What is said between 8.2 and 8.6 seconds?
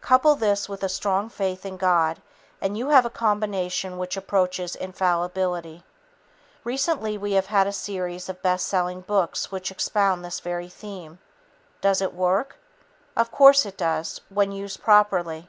of